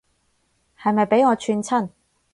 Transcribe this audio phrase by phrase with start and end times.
[0.81, 1.89] 係咪畀我串親